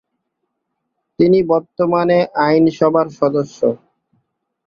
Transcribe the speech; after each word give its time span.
তিনি 1.19 1.39
বর্তমানে 1.51 2.17
আইনসভার 2.45 3.07
সদস্য। 3.19 3.59